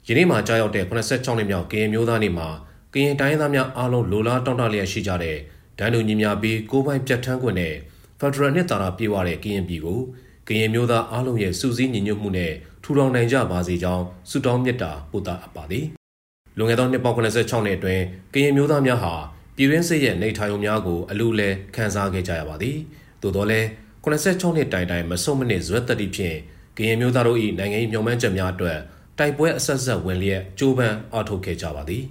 [0.07, 2.47] ယနေ့မှာကြာရောက်တဲ့86နှစ်မြောက်ကရင်မျိုးသားနေမှာ
[2.93, 5.37] ကရင်တိုင်းသားများအားလုံးလိုလားတောင်းတလျက်ရှိကြတဲ့
[5.79, 7.75] ဒိုင်းလူညီများပြီးကိုပိုင်ပြတ်ထန်းခွင့်နဲ့
[8.19, 9.99] ဖက်ဒရယ်နှစ်သာရပြေဝတဲ့ကရင်ပြည်ကို
[10.47, 12.51] ကရင်မျိုးသားအားလုံးရဲ့စုစည်းညီညွတ်မှုနဲ့
[12.83, 15.85] ထူထောင်နိုင်ကြပါစေကြောင်းဆုတောင်းမေတ္တာပို့သအပ်ပါသည်။
[16.57, 19.13] လွန်ခဲ့သောနှစ်ပေါင်း86နှစ်အတွင်းကရင်မျိုးသားများဟာ
[19.55, 22.77] ပြည်ရင်းစစ်ရဲ့နေထိုင်ုံများကိုအလူလဲခန်းစားခဲ့ကြရပါသည်။
[23.21, 23.67] သို့တော်လည်း
[24.03, 26.37] 86နှစ်တိုင်တိုင်မဆုံးမနစ်ဇွဲတက်တီဖြင့်
[26.77, 28.79] ကရင်မျိုးသားတို့၏နိုင်ငံရေးမျှော်မှန်းချက်များအတွက်
[29.19, 32.03] တိုက်ပွဲအဆက်ဆက်ဝင်လျက်ကြိုးပမ်းအားထုတ်ခဲ့ကြပါသည်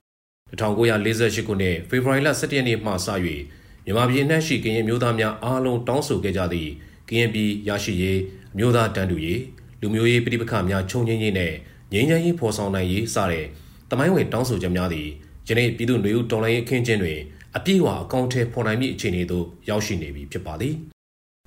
[0.58, 3.08] 1948ခုနှစ်ဖေဖော်ဝါရီလ17ရက်နေ့မှစ၍
[3.84, 6.70] မြန်မာပြည်အနှံ့ရှိကရင်မျိုးသားများအားလုံးတောင်းဆိုခဲ့ကြသည့်
[7.08, 8.20] ကရင်ပြည်ရရှိရေး
[8.58, 9.42] မျိုးသားတန်းတူရေး
[9.80, 11.52] လူမျိုးရေးပြည်ပခါများခြုံငင်းရေးနဲ့
[11.92, 13.46] ငြိမ်းချမ်းရေးဖော်ဆောင်နိုင်ရေးစတဲ့
[13.90, 15.08] တမိုင်းဝင်တောင်းဆိုချက်များသည်
[15.48, 17.18] ယနေ့ပြည်သူ့နေဦးတော်လှန်ရေးအခင်းကျင်းတွင်
[17.56, 20.74] အပြည့်အဝအကောင့်ထဲပေါ်နိုင်မည့်အခြေအနေသို့ရောက်ရှိနေပြီဖြစ်ပါသည်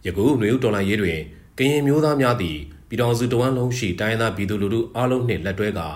[0.06, 1.20] ယခုနွေဦးတော်လှန်ရေးတွင်
[1.58, 2.58] ကရင်မျိုးသားများသည်
[2.90, 5.88] ပြည်တော်စုတဝမ်းလုံးရှိတိုင်းသားပြည်သူလူထုအားလုံးနှင့်လက်တွဲကာ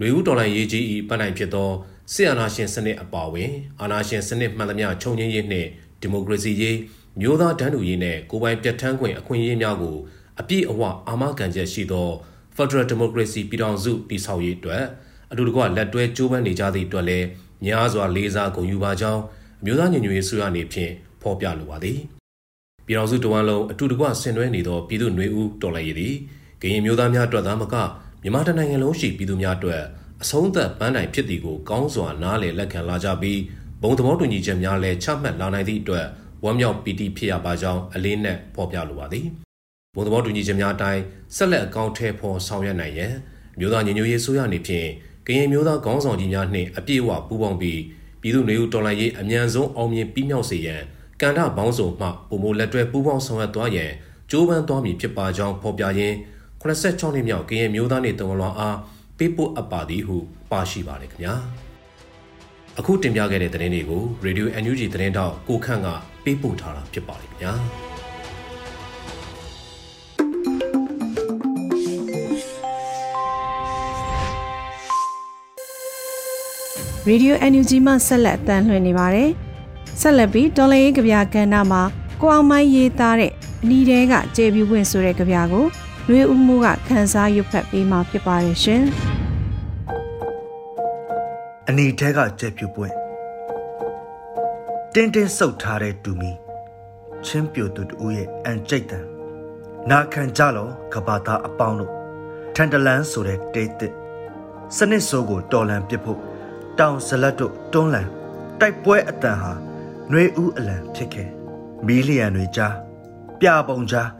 [0.00, 1.70] နွေဦးတော်လှန်ရေးကြီး၏ပန်းနိုင်ဖြစ်သော
[2.12, 5.68] စစ်အာဏာရှင်စနစ်အပါအဝင်အာဏာရှင်စနစ်မှန်သမျှခြုံငင်းရေးနှင့်
[6.00, 6.76] ဒီမိုကရေစီရေး
[7.20, 9.96] မျိုးသားတန်းတူရေးနှင့်ကိုယ်ပိုင်ပြဋ္ဌာန်းခွင့်အခွင့်အရေးများကို
[10.40, 12.08] အပြည့်အဝအာမခံချက်ရှိသော
[12.56, 14.84] Federal Democracy ပြည်ထောင်စုတည်ဆောက်ရေးအတွက်
[15.32, 17.26] အတူတကွလက်တွဲကြိုးပမ်းနေကြသည့်အတွက်လည်း
[17.64, 19.22] များစွာလေးစားဂုဏ်ယူပါကြောင်း
[19.60, 21.98] အမျိုးသားညီညွတ်ရေးဆွေးနွေးနေဖြင့်ဖော်ပြလိုပါသည်
[22.86, 26.14] ပြည်တော်စုတဝမ်းလုံးအတူတကွဆင်နွှဲနေသောပြည်သူ့ຫນွေဦးတော်လှန်ရေးသည်
[26.62, 27.74] ကရင်မျိုးသားများအတွက်သာမက
[28.22, 29.82] မြန်မာတနိုင်ငံလုံးရှိပြည်သူများအတွက်
[30.22, 33.40] အဆုံးသက်ပန်းတိုင်ဖြစ်သည်ကိုကောင်းစွာနားလည်လက်ခံလာကြပြီး
[33.82, 36.06] ဘုံသဘောတူညီချက်များလည်းချမှတ်လာနိုင်သည့်အတွက်
[36.44, 39.26] ဝမ်းမြောက်ပီတိဖြစ်ရပါကြောင်းအလေးနက်ဖော်ပြလိုပါသည်
[39.94, 41.02] ဘုံသဘောတူညီချက်များအတိုင်း
[41.36, 43.14] ဆက်လက်အကောင့်ထဲပေါ်ဆောင်ရွက်နိုင်ရန်
[43.58, 44.88] မျိုးသားညီညွတ်ရေးဆိုရနေဖြင့်
[45.26, 47.80] ကရင်မျိုးသားခေါင်းဆောင်ကြီးများနှင့်အပြည့်အဝပူးပေါင်းပြီး
[48.20, 50.82] ပြည်သူ့နေဦးတော်လှန်ရေးအမြန်ဆုံးအောင်မြင်ပြီးမြောက်စေရန်
[51.20, 53.90] ကန္တာဘောင်းစုံမှပုံမလက်တွဲပူးပေါင်းဆောင်ရွက်သွားရန်
[54.30, 56.14] ကြိုးပမ်းသွားမည်ဖြစ်ပါကြောင်းဖော်ပြရင်း
[56.60, 58.76] 86နှစ်မြောက်ကရင်မျိုးသားနေတုံလွန်အား
[59.18, 60.16] ပေးပို့အပ်ပါသည်ဟု
[60.52, 61.34] ပါရှိပါတယ်ခင်ဗျာ
[62.78, 65.88] အခုတင်ပြခဲ့တဲ့သတင်းတွေကို Radio NUG သတင်းတောက်ကိုခန့်က
[66.24, 67.95] ပေးပို့ထားတာဖြစ်ပါတယ်ခင်ဗျာ
[77.08, 79.30] ရေဒီယို NUG မှဆက်လက်အသံလွှင့်နေပါတယ်။
[80.00, 81.82] ဆက်လက်ပြီးဒေါ်လာရေးကြပြကဏ္ဍမှာ
[82.20, 83.32] ကိုအောင်မိုင်းရေးသားတဲ့
[83.62, 85.64] အနီးတဲကကျေပြူးဝင်ဆိုတဲ့ကြပြကို
[86.08, 88.82] လွေဦးမှုကခန်းစားရွတ်ဖက်ပေးมาဖြစ်ပါတယ်ရှင်
[91.68, 92.94] အနီတဲကကျေပြူးပွင့်
[94.94, 96.32] တင်းတင်းဆုပ်ထားတဲ့တူမီ
[97.26, 99.04] ချင်းပြိုသူတူရဲ့အန်ကြိတ်တန်
[99.90, 101.92] နာခံကြလောကဘာသားအပေါင်းတို့
[102.54, 103.92] ထန်တလန်ဆိုတဲ့တေးတစ်
[104.76, 106.20] စနစ်ဆိုးကိုတော်လန်ပစ်ဖို့
[106.78, 108.08] တောင်ဇလက်တို့တွန်းလန်
[108.60, 109.52] တိုက်ပွဲအတန်ဟာ
[110.10, 111.28] ຫນွေဦးအလံဖြစ်ခဲ့
[111.86, 112.74] မီလီယံတွေကြား
[113.40, 114.10] ပြပုံကြား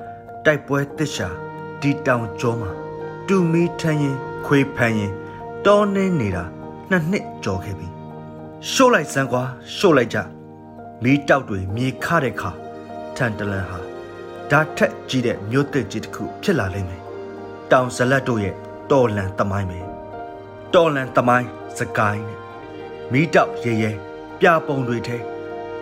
[0.44, 1.28] တိုက်ပွဲတစ်ရှာ
[1.80, 2.70] ဒီတောင်ကျောမှာ
[3.26, 5.12] တူမီထန်းရင်ခွေဖန်းရင်
[5.66, 6.44] တောနေနေတာ
[6.90, 7.88] နှစ်နှစ်ကြော်ခဲ့ပြီ
[8.70, 9.42] ရှို့လိုက်စမ်းကွာ
[9.76, 10.18] ရှို့လိုက်ကြ
[11.02, 12.50] မီးတောက်တွေမြေခတဲ့ခါ
[13.16, 13.78] ထန်တလန်ဟာ
[14.50, 17.02] ဒါထက်ကြီးတဲ့မြို့တစ်ကြီးတစ်ခုဖြစ်လာလိမ့်မယ်
[17.72, 18.54] တောင်ဇလက်တို့ရဲ့
[18.90, 19.78] တော်လန်သမိုင်းပဲ
[20.74, 21.48] တော်လန်သမိုင်း
[21.78, 22.45] စကိုင်းနဲ့
[23.12, 23.90] မီးတောက်ရဲရဲ
[24.40, 25.16] ပြပုံတွေထဲ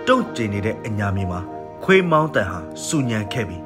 [0.08, 1.40] တုံ့ကျင်နေတဲ့အညာမြေမှာ
[1.84, 3.58] ခွေးမောင်းတန်ဟာစူညံခဲ့ပြီ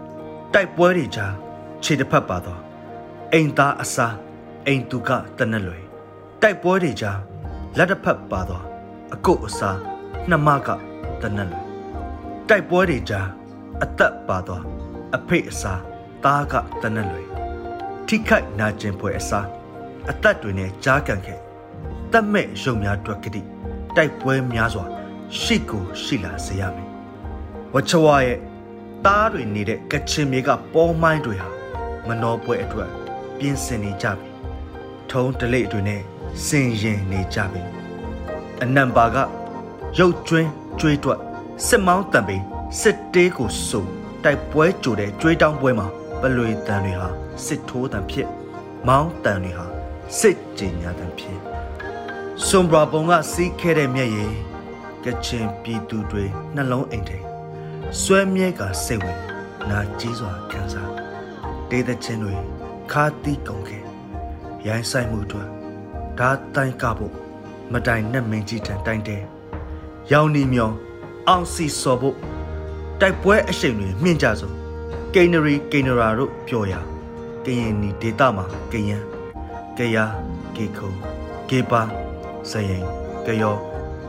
[0.55, 1.35] တိုက်ပွဲတွေကြား
[1.83, 2.61] ခြေတစ်ဖက်ပါတော့
[3.33, 4.15] အိမ်သားအစား
[4.67, 5.85] အိမ်သူကတနက်လွယ်
[6.43, 7.19] တိုက်ပွဲတွေကြား
[7.77, 8.65] လက်တစ်ဖက်ပါတော့
[9.15, 9.79] အကုတ်အစား
[10.31, 10.69] နှမက
[11.23, 11.67] တနက်လွယ်
[12.49, 13.29] တိုက်ပွဲတွေကြား
[13.83, 14.63] အသက်ပါတော့
[15.17, 15.81] အဖေအစား
[16.25, 17.29] သားကတနက်လွယ်
[18.07, 19.47] ထိခိုက်နာကျင်ပွဲအစား
[20.11, 21.41] အသက်တွေနဲ့ကြားကန်ခဲ့
[22.13, 23.43] တတ်မဲ့ရုံများအတွက်ကတိ
[23.97, 24.85] တိုက်ပွဲများစွာ
[25.41, 26.89] ရှိကိုရှိလာစေရမယ်
[27.75, 28.39] ဝချဝရဲ့
[29.07, 31.49] တားတွေနေတဲ့ကချင်မြေကပေါ်မိုင်းတွေဟာ
[32.07, 32.91] မနှောပွဲအတွက်
[33.39, 34.31] ပြင်ဆင်နေကြပြီ
[35.11, 36.03] ထုံးတလိတွေနဲ့
[36.47, 37.63] စင်ရင်နေကြပြီ
[38.63, 39.17] အနံပါက
[39.99, 40.51] ရုတ်ကျွင်း
[40.81, 41.21] ကျွေးတွက်
[41.67, 42.45] စစ်မောင်းတံပိန်
[42.81, 43.85] စစ်တေးကိုစုံ
[44.25, 45.87] တိုက်ပွဲကြိုတဲ့ကျွေးတောင်းပွဲမှာ
[46.21, 47.09] ပလွေတန်တွေဟာ
[47.45, 48.29] စစ်ထိုးတန်ဖြစ်
[48.89, 49.67] မောင်းတန်တွေဟာ
[50.19, 51.58] စစ်ကြင်ညာတန်ဖြစ်
[52.47, 54.35] စွန်ဘရာပုံကစီးခဲတဲ့မျက်ရည်
[55.05, 57.25] ကချင်ပြည်သူတွေနှလုံးအိမ်ထိန်
[58.01, 59.21] ဆွဲမြဲကစိတ်ဝင်
[59.71, 60.91] နာကြီးစွာခံစား
[61.71, 62.35] ဒေသချင်းတွေ
[62.93, 63.83] ခါတီးကုန်ခဲ့
[64.67, 65.49] ရိုင်းဆိုင်မှုအတွက်
[66.19, 67.15] ဓာတိုင်ကဖို့
[67.73, 69.23] မတိုင်နဲ့မင်းကြီးထံတိုင်တဲ့
[70.13, 70.75] ရောင်နီမြောင်
[71.29, 72.17] အောင်စီစော်ဖို့
[73.01, 74.57] တိုက်ပွဲအရှိန်တွေမြင့်ကြဆုံး
[75.15, 76.75] ကိန်းနရီကိန်းနရာတို့ပြောရ
[77.45, 78.99] ကရင်နီဒေတာမှာကယံ
[79.79, 79.97] ကရ
[80.57, 80.89] ကေခု
[81.51, 82.08] ကေပါ
[82.51, 82.85] စရင်
[83.27, 83.57] ကယော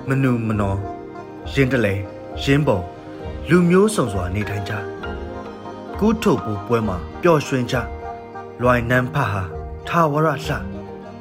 [0.08, 0.76] မနုမနော
[1.54, 1.94] ရင်တလေ
[2.44, 2.80] ရင်ပုံ
[3.50, 4.74] လူမျိုးစုံစွာနေထိုင်ကြ
[6.00, 7.76] ကူးထုတ်ဖို့ပွဲမှာပျော်ရွှင်ကြ
[8.62, 9.44] လွိုင်နန်းဖဟာ
[9.88, 10.56] ထာဝရလှ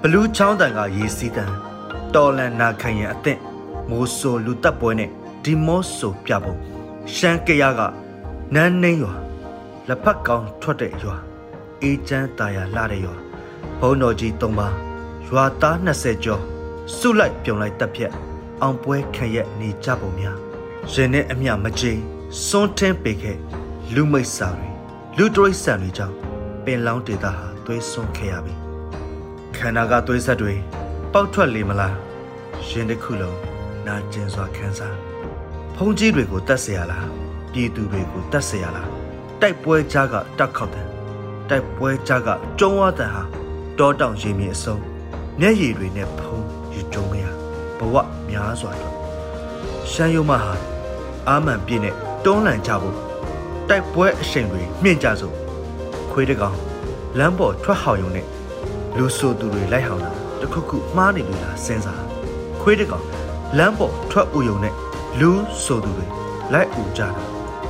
[0.00, 1.52] ဘလူးချောင်းတန်ကရေစီးတန်
[2.14, 3.40] တော်လန်နာခံရန်အသင့်
[3.90, 5.10] မိုးဆိုလူတပ်ပွဲနဲ့
[5.44, 6.54] ဒီမော့ဆိုပြပုံ
[7.14, 7.80] ရှမ်းကရက
[8.54, 9.14] နန်းနှင်းရွာ
[9.88, 11.16] လက်ဖက်ကောင်းထွက်တဲ့ရွာ
[11.82, 13.14] အေးချမ်းတာယာလှတဲ့ရွာ
[13.80, 14.74] ဘုံတော်ကြီး၃ပါး
[15.28, 16.42] ရွာသား20ကျော်
[16.97, 18.11] စုလိုက်ပြုံလိုက်တက်ဖြက်
[18.61, 20.37] အောင်ပွဲခံရက်နေကြပုံများ
[20.93, 21.99] ရင်နဲ့အမျှမကြိမ်
[22.47, 23.37] စွန်းထင်းပေခဲ့
[23.93, 24.69] လူမိတ်စာတွေ
[25.17, 26.15] လူတရိษံတွေကြောင့်
[26.65, 28.53] ပင်လောင်းဒေတာဟာသွေးစွန်းခဲ့ရပြီ
[29.55, 30.53] ခန္ဓာကသွေးဆက်တွေ
[31.13, 31.95] ပေါက်ထွက်လေမလား
[32.67, 33.37] ရင်တစ်ခုလုံး
[33.87, 34.97] နာကျင်စွာခံစား
[35.75, 37.07] ဖုံးကြီးတွေကိုတတ်เสียရလား
[37.51, 38.89] ပြည်သူတွေကိုတတ်เสียရလား
[39.41, 40.87] တိုက်ပွဲကြားကတက်ခောက်တယ်
[41.49, 43.23] တိုက်ပွဲကြားကကျုံဝါတန်ဟာ
[43.79, 44.77] တောတောင်ရေမြေအစုံ
[45.39, 46.46] မျက်ရည်တွေနဲ့ဖုံး
[46.78, 47.24] ယူကြုံမရ
[47.78, 47.96] ဘဝ
[48.28, 48.94] များစွာတော့
[49.90, 50.52] ရှမ်းရုံမဟာ
[51.28, 52.96] အာမန်ပြည့်နဲ့တွန်းလှန်ကြဖို့
[53.68, 55.34] တိုက်ပွဲအရှိန်တွေမြင့်ကြစို့
[56.10, 56.56] ခွေးတကောင်
[57.18, 58.26] လမ်းပေါ်ထွက်ဟောင်ယုံနဲ့
[58.96, 60.10] လူဆိုသူတွေလိုက်ဟောင်တာ
[60.40, 62.02] တခုခုမှားနေပြီလားစဉ်းစား
[62.60, 63.04] ခွေးတကောင်
[63.58, 64.74] လမ်းပေါ်ထွက်ဥယုံနဲ့
[65.20, 65.30] လူ
[65.64, 66.06] ဆိုသူတွေ
[66.52, 67.08] လိုက်ဥကြတာ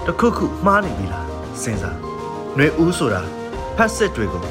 [0.06, 1.26] တခုခုမှားနေပြီလား
[1.62, 1.96] စဉ်းစား
[2.54, 3.22] ຫນွေဦးဆိုတာ
[3.76, 4.44] ဖက်စစ်တွေကို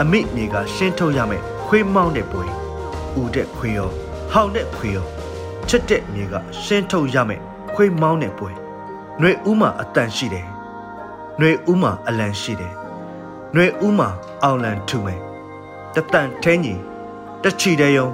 [0.00, 2.44] အမိမြေကရှင်းထုတ်ရမယ်ခွေးမောင်းတဲ့ပွဲ
[3.21, 3.89] ဥတဲ့ခွေးရော
[4.31, 5.05] ဟောင်တဲ့ခွေးရော
[5.67, 6.33] ချစ်တဲ့မြေက
[6.63, 7.41] ရှင်းထုတ်ရမယ်
[7.73, 8.49] ခွေးမောင်းတဲ့ပွဲ
[9.19, 10.47] ຫນွေဦးမှာအတန်ရှိတယ်
[11.37, 12.73] ຫນွေဦးမှာအလံရှိတယ်
[13.53, 14.09] ຫນွေဦးမှာ
[14.43, 15.19] အောင်လံထူမယ်
[15.95, 16.73] တတန်ထဲညီ
[17.43, 18.07] တချီတဲ့ယုံ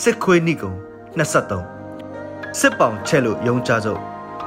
[0.00, 0.72] စစ်ခွေးနိကုံ
[1.18, 4.00] 23စစ်ပောင်ချက်လို့ယုံကြစို့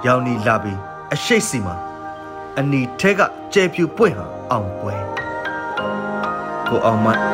[0.05, 0.79] ရောင်နီလာပြီး
[1.13, 1.75] အရှိတ်စီမှာ
[2.59, 3.21] အနီထဲက
[3.53, 4.95] ကျဲပြူပွင့်ဟာအောင်ပွဲ
[6.67, 7.32] ကိုအောင်မတ်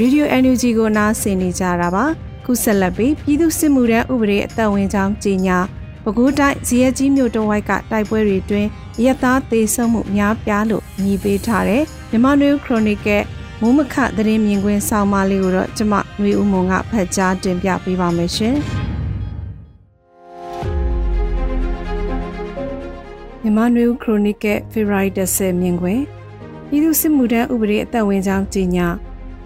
[0.00, 2.04] ရေဒီယို NUG ကိုနားဆင်နေကြတာပါ
[2.44, 5.58] ခုဆက်လက်ပြီးပြည်သူစစ်မှုထမ်းဥပဒေအသက်ဝင်ကြောင်းကြီးညာ
[6.04, 8.66] ပဲခူးတိုင်းဇီယကြီးမြို့တဝိုက်ကတိုက်ပွဲတွေတွင်
[9.04, 13.22] ရက်သားသေဆုံးမှုများပြားလို့ညီပေးထားတဲ့မြန်မာနွေခရိုနီကယ်
[13.60, 18.56] မိုးမခသတင်းမြင်ကွင်းဆောင်းပါးလေးကိုတော့ကျမຫນွေဦးမွန်ကဖတ်ကြားတင်ပြပေးပါမယ်ရှင်
[23.42, 26.02] မြန်မာနွေဦးခရိုနီကယ်ဖေဖော်ဝါရီ10မြင်ကွင်း
[26.68, 28.88] ပြည်သူစစ်မှုထမ်းဥပဒေအသက်ဝင်ကြောင်းကြီးညာ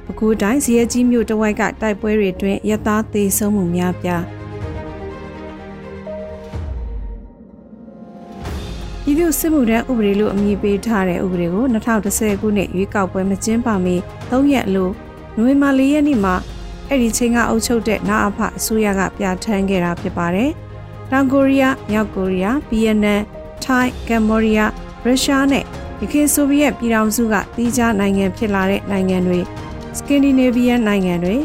[0.04, 4.24] ပဲခူးတိုင်းဇီယကြီးမြို့တဝိုက်ကတိုက်ပွဲတွေတွင်ရသားသေးဆုံးမှုများပြား
[9.02, 13.96] ပြည်သူ့စစ်မှုထမ်းဥပဒေလို့အမည်ပေးထားတဲ့ဥပဒေကို2010ခုနှစ်ရွေးကောက်ပွဲမကျင်းပမီ
[14.30, 14.92] 3ရက်လို့
[15.36, 16.34] နိုဝင်ဘာ4ရက်နေ့မှာ
[16.88, 20.50] အဲ့ဒီချိန်ကအုပ်ချုပ်တဲ့နာအဖအစိုးရကပြဋ္ဌာန်းခဲ့တာဖြစ်ပါတယ်။
[21.10, 23.20] တောင်ကိုရီးယား၊မြောက်ကိုရီးယား၊ဗီယက်နမ်၊
[23.64, 24.70] ထိုင်း၊ကမ္ဘောဒီးယား၊
[25.04, 25.64] ရုရှားနဲ့
[26.02, 29.40] ယခင်ဆိုဗီယက်ပြည်ထောင်စုကတီးခြားနိုင်ငံဖြစ်လာတဲ့နိုင်ငံတွေ
[29.98, 31.36] စကင်ဒီနေဗီးယန်နိုင်ငံတွေ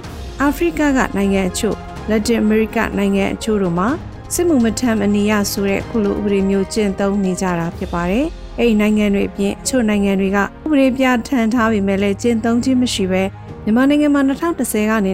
[0.42, 1.76] အာဖရိကကနိုင်ငံအချို့
[2.10, 3.90] လက်တင်အမေရိကနိုင်ငံအချို့တို့မှာ
[4.34, 8.26] စစ်မှုမထမ်းမနေရဆိုတဲ့ခုလိုဥပဒေမျိုးကျင့်သုံးနေကြတာဖြစ်ပါတယ်။
[8.58, 13.24] အဲ့ဒီနိုင်ငံတွေအပြင်အချို့နိုင်ငံတွေကဥပဒေပြဋ္ဌာန်းထားပေမဲ့လည်းကျင့်သုံးခြင်းမရှိဘဲ
[13.64, 15.12] မြန်မာနိုင်ငံမှာ2010ကနေ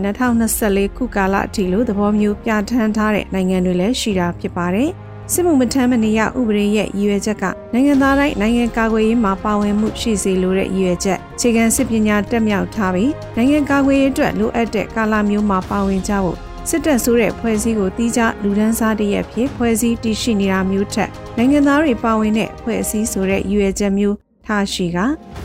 [0.48, 4.90] 2024ခုကာလအထိလို့သဘောမျိုးပြဋ္ဌာန်းထားတဲ့နိုင်ငံတွေလည်းရှိတာဖြစ်ပါတယ်။
[5.34, 16.38] စစ်မှုမထမ်းမနေရဥပဒေရဲ့ရည်ရွယ်ချက်ကနိုင်ငံသားတိုင်းနိုင်ငံကာကွယ်ရေးမှာပါဝင်မှုရှိစေလိုတဲ့ရည်ရွယ်ချက်ခြေခံစစ်ပညာတက်မြောက်ထားပြီးနိုင်ငံကာကွယ်ရေးအတွက်လိုအပ်တဲ့ကာလမျိုးမှာပါဝင်ကြဖို့
[16.70, 24.98] စစ်တပ်ဆိုတဲ့ဖွဲ့စည်းကိုတီးခြားလူဒန်းစားတရက်ဖြစ်ဖွဲ့စည်းတည်ရှိနေတာမျိုးထက်နိုင်ငံသားတွေပါဝင်တဲ့ဖွဲ့စည်းဆိုတဲ့ရည်ရွယ်ချက်မျိုးထားရှိက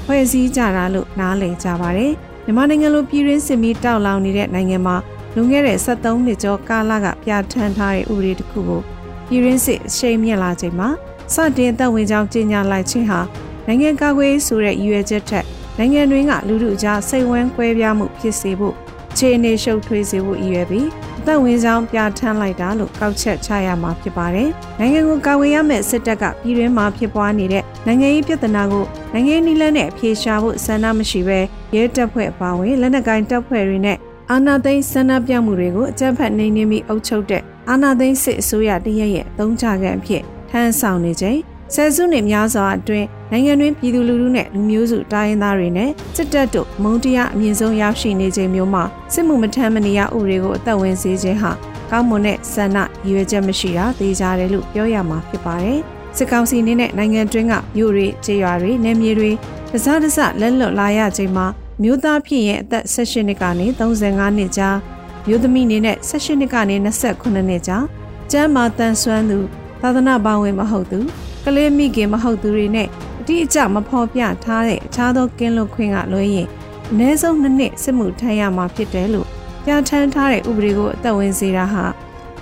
[0.06, 2.12] ဖွဲ့စည်းကြတာလို့နားလည်ကြပါတယ်။
[2.44, 4.96] မြန်မာနိုင်ငံလိုပြည်ရင်းစစ်မီးတောက်လောင်နေတဲ့နိုင်ငံမှာ
[5.34, 8.82] လွန်ခဲ့တဲ့73နှစ်ကျော်ကာလကပြဋ္ဌာန်းထားတဲ့ဥပဒေတစ်ခုကို
[9.30, 10.88] ပြည်ရင်းစစ်အရှိန်မြင့်လာချိန်မှာ
[11.34, 13.20] စတင်သက်ဝင်ကြောင်းကြေညာလိုက်ခြင်းဟာ
[13.66, 15.44] နိုင်ငံကာကွယ်ရေးဆိုတဲ့ရည်ရွယ်ချက်ထက်
[15.78, 18.74] နိုင်ငံတွင်းကလူထုကြားစိတ်ဝမ်းကွဲပြားမှုဖြစ်စေဖို့
[19.16, 20.88] ခြေအနေရှုပ်ထွေးစေဖို့ရည်ရွယ်ပြီး
[21.18, 31.38] အသက်ဝင်ဆောင်ပြဋ္ဌာန်းလိုက်တာလို့ကောက်ချက်ချရမှာဖြစ်ပါတယ်။နိုင်ငံကိုကာကွယ်ရမယ့်စစ်တပ်ကပြည်တွင်းမှာဖြစ်ပွားနေတဲ့နိုင်ငံရေးပြဿနာကိုနိုင်ငံနည်းလမ်းနဲ့အပြေရှားဖို့ဆန္ဒမရှိဘဲ
[31.74, 33.98] ရဲတပ်ဖွဲ့အပါအဝင်လက်နက်ကိုင်တပ်ဖွဲ့တွေနဲ့
[34.30, 41.38] အာဏာသိမ်းဆန္ဒပြမှုတွေကိုအကြမ်းဖက်နှိမ်နင်းပြီးအုပ်ချုပ်တဲ့ အာဏာသိမ်းစစ်အစိုးရတရက်ရဲ့အသုံးချခံအဖြစ်ထမ်းဆောင်နေချိန်
[41.74, 51.52] ဆယ်စုနှစ်များစွာအတွင်းနိုင်ငံတွင်းပြည်သူလူထုနဲ့လူမျိုးစုတိုင်းရင်းသားတွေနဲ့စစ်တပ်တို့မုံတရားအမြင့်ဆုံးရောက်ရှိနေချိန်မျိုးမှာစစ်မှုမထမ်းမနေရဥပဒေကိုအသက်ဝင်စေခြင်းဟာ
[51.90, 55.78] ကောင်းမွန်တဲ့ဆန္ဒရည်ရွယ်ချက်မရှိတာသိကြတယ်လို့ပြောရမှာဖြစ်ပါတယ်။
[56.16, 59.30] စစ်ကောင်စီအနေနဲ့နိုင်ငံတွင်းကမြို့တွေခြေရွာတွေနယ်မြေတွေ
[59.72, 61.46] တစားတစလက်လွတ်လာရချိန်မှာ
[61.82, 64.76] မြို့သားဖြစ်ရင်အသက်18နှစ်ကနေ35နှစ်ကြား
[65.30, 67.84] မြို့သမီးအနေနဲ့18နှစ်ကနေ28နှစ်ကြား
[68.32, 69.38] ကျမ်းမာတန်ဆွမ်းသူ
[69.80, 70.98] သာသနာ့ဘောင်ဝင်မဟုတ်သူ
[71.44, 72.88] ကလေးမိခင်မဟုတ်သူတွေနဲ့
[73.20, 76.48] အတိအကျမဖော်ပြထားတဲ့အခြားသောကင်းလွတ်ခွင့်ကလွှဲရင်
[76.90, 79.26] အနည်းဆုံးနှစ်နှစ်စစ်မှုထမ်းရမှာဖြစ်တယ်လို့
[79.64, 81.84] ပြဋ္ဌာန်းထားတဲ့ဥပဒေကိုအသက်ဝင်စေတာဟာ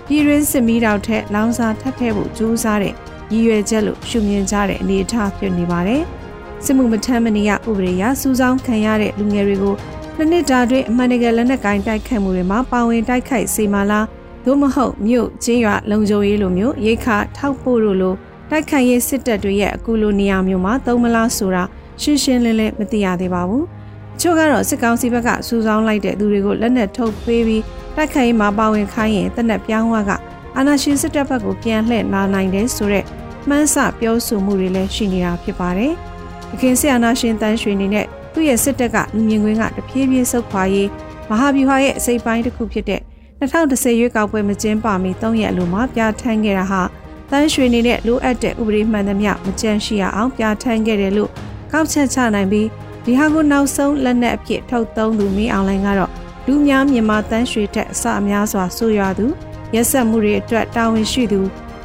[0.06, 2.94] ပြည်တွင်းစစ်မီးတောက်ထက်လောင်စာထပ်ထည့်ဖို့ကြိုးစားတဲ့
[3.32, 6.02] ရည်ရွယ်ချက်လို့ရှုမြင်ကြတဲ့အနေအထားဖြစ်နေပါတယ်။
[6.64, 9.74] စစ်မှုမထမ်းမနေရဥပဒေအရစူးစောင်းခံရတဲ့လူငယ်တွေကို
[10.20, 14.06] နှစ်နှစ်တာအတွင်းအမှန်တကယ်လက်နက်ကိုင်တိုက်ခတ်မှုတွေမှာပါဝင်တိုက်ခိုက်စေမလား
[14.44, 18.16] သို့မဟုတ်မြို့ချင်းရွာလုံခြုံရေးလိုမျိုးရိတ်ခါထောက်ပို့လို့လို့
[18.50, 21.64] တိုက်ခိုက်ရေးစစ်တပ်တွေရဲ့အခုလိုနေရာမျိုးမှာသုံးမလားဆိုတာ
[22.02, 23.64] ရှင်းရှင်းလင်းလင်းမသိရသေးပါဘူး။
[24.20, 27.62] ချို့ကတော့စစ်ကောင်စီဘက်ကစူးစောင်းလိုက်တဲ့သူတွေကိုလက်နက်ထုတ်ပေးပြီး
[27.96, 30.10] တိုက်ခိုက်ရေးမှာပါဝင်ခိုင်းရင်တနက်ပြောင်းဝက
[30.56, 33.06] အာဏာရှင်စစ်တပ်ဘက်ကိုပြန်လှည့်လာနိုင်တယ်ဆိုတော့
[33.48, 35.92] မှန်းဆပြောဆိုမှုတွေလည်းရှိနေတာဖြစ်ပါတယ်။
[36.52, 40.88] အခင်ဆရာနာရှင်တန်းရွှေနေနဲ့ သူ့ရဲ့စစ်တပ်ကလူမြင်ကွင်းကတဖြည်းဖြည်းဆုတ်ခွာရေး
[41.30, 43.00] မဟာဗျူဟာရဲ့အစိပ်ပိုင်းတစ်ခုဖြစ်တဲ့
[43.40, 46.82] 2010ရွေးကောက်ပွဲမကျင်းပမီ3ရက်လိုမှပြဋ္ဌာန်းခဲ့တာဟာ
[47.30, 51.30] တန်းရွှေနေတဲ့လိုအပ်တဲ့ဥပဒေမှန်သမျှမကြန့်ရှိရအောင်ပြဋ္ဌာန်းခဲ့တယ်လို့
[51.72, 52.68] ကောက်ချက်ချနိုင်ပြီး
[53.04, 56.10] ဒီဟာကိုနောက်ဆုံးလက်နက်အဖြစ်ထုတ်သုံးသူမင်းအောင်လိုင်းကတော့
[56.46, 59.26] လူများမြန်မာတန်းရွှေထက်အစအများစွာဆိုရွာသူ
[59.74, 61.40] ရက်ဆက်မှုတွေအတွက်တာဝန်ရှိသူ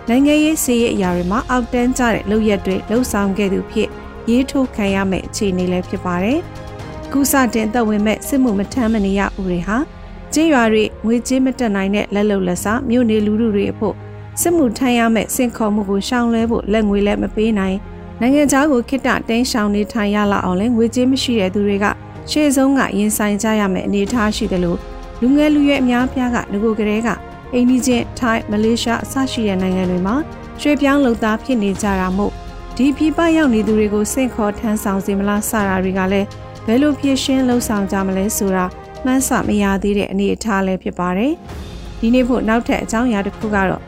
[0.09, 3.89] နိုင်ငံရေးစည်ရေးအရာတွေမှာအောက်တန်းကျတဲ့လုပ်ရက်တွေလှုပ်ဆောင်ခဲ့သူဖြစ်
[4.29, 6.39] ရေးထိုးခံရမယ့်အခြေအနေလည်းဖြစ်ပါတယ်။
[7.13, 9.77] ကုစတင်သက်ဝင်မဲ့စစ်မှုမထမ်းမနေရဥပဒေဟာ
[10.33, 13.95] ကျင်းရွာတွေငွေကြေးမတက်နိုင်တဲ့လက်လုံလက်စားမြို့နေလူထုတွေအဖို့
[14.41, 17.77] စစ်မှုထမ်းရမယ့်စင်ခေါ်မှုကိုရှောင်လွှဲဖို့လက်ငွေလည်းမပေးနိုင်
[18.21, 21.85] နိုင်ငံခြားကိုခိတ္တတင်းရှောင်နေထိုင်ရလာအောင်လဲငွေကြေးမရှိတဲ့သူတွေက
[22.31, 24.79] ရှေ့ဆုံးကရင်ဆိုင်ကြရမယ့်အနေအထားရှိတယ်လို့
[25.21, 27.09] လူငယ်လူရွယ်အများပြားကငကိုကလေးက
[27.53, 30.15] အိန္ဒိချင်းထိုင်းမလေးရှားအစရှိတဲ့နိုင်ငံတွေမှာ
[30.61, 32.33] ရွှေပြောင်းလုံသားဖြစ်နေကြတာမို့
[32.77, 36.27] ဒီပြည်ပရောက်နေသူတွေကိုစင့်ခေါ်ထမ်းဆောင်စေမလားစတာတွေကလည်း
[36.65, 38.65] ဘယ်လိုဖြစ်ရှင်းလှုပ်ဆောင်ကြမလဲဆိုတာ
[39.05, 41.33] မှန်းဆမရသေးတဲ့အနေအထားလည်းဖြစ်ပါတယ်
[41.99, 43.81] ဒီနေ့ဖို့နောက်ထပ်အကြောင်းအရာတစ်ခုကတော့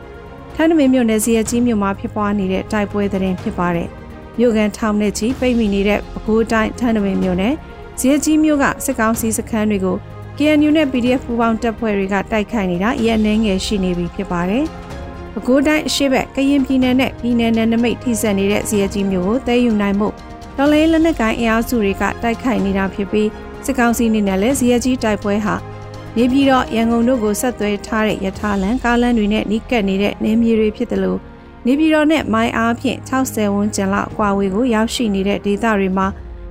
[0.54, 3.88] ထန်းနမင်းမြို့နယ်စီရကြီးမြို့မှာဖြစ်ပွားနေတဲ့တိုက်ပွဲသတင်းဖြစ်ပါတယ်။
[4.38, 7.54] မြို့ကန်ထောင်နဲ့ချီပိတ်မိနေတဲ့ပဲခူးတိုင်းထန်းနမင်းမြို့နယ်
[7.98, 9.96] စီရကြီးမြို့ကစစ်ကောင်စီစခန်းတွေကို
[10.38, 14.66] KNU နဲ့ PDF ပူးပေါင်းတပ်ဖွဲ့တွေကတိုက်ခိုက်နေတာအရင်နှင်းငယ်ရှိနေပြီဖြစ်ပါတယ်။
[15.36, 20.08] ပဲခူးတိုင်းအရှိဘက်ကရင်ပြည်နယ်နဲ့ပြည်နယ်နယ်နိမိတ်ထိစပ်နေတဲ့စီရကြီးမြို့ကိုတဲယူနိုင်မှု
[20.56, 23.28] တော်လေးလက်နက်ကိုင်အင်အားစုတွေကတိုက်ခိုက်နေတာဖြစ်ပြီး
[23.64, 25.54] စစ်ကောင်စီအနေနဲ့လည်းစီရကြီးတိုက်ပွဲဟာ
[26.16, 31.18] နေပြည်တော်ရန်ကုန်တို့ကိုဆက်သွဲထားတဲ့ရထားလမ်းကားလမ်းတွေနဲ့နီးကပ်နေတဲ့နေမြေတွေဖြစ်တယ်လို့
[31.66, 36.06] နေပြည်တော်နဲ့မိုင်းအားဖြင့်60ဝန်းကျင်လောက်ကွာဝေးကိုရောက်ရှိနေတဲ့ဒေသတွေမှာ